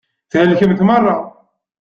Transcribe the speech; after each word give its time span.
Thelkemt 0.31 0.81
meṛṛa. 0.87 1.17